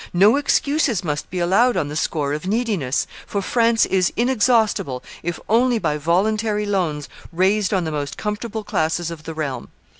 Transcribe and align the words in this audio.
No 0.13 0.35
excuses 0.35 1.03
must 1.03 1.29
be 1.29 1.37
allowed 1.37 1.77
on 1.77 1.87
the 1.87 1.95
score 1.95 2.33
of 2.33 2.47
neediness, 2.47 3.05
for 3.27 3.39
France 3.39 3.85
is 3.85 4.11
inexhaustible, 4.15 5.03
if 5.21 5.39
only 5.47 5.77
by 5.77 5.97
voluntary 5.99 6.65
loans 6.65 7.07
raised 7.31 7.71
on 7.71 7.83
the 7.83 7.91
most 7.91 8.17
comfortable 8.17 8.63
classes 8.63 9.11
of 9.11 9.25
the 9.25 9.35
realm. 9.35 9.69